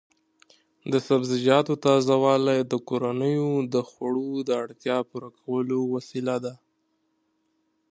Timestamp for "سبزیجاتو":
1.07-1.73